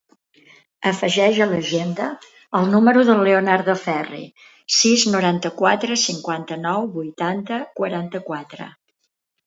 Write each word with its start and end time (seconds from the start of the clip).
Afegeix 0.91 1.41
a 1.43 1.45
l'agenda 1.51 2.07
el 2.61 2.71
número 2.71 3.05
del 3.11 3.23
Leonardo 3.29 3.77
Ferri: 3.83 4.25
sis, 4.79 5.07
noranta-quatre, 5.19 6.03
cinquanta-nou, 6.09 6.93
vuitanta, 7.01 7.65
quaranta-quatre. 7.81 8.73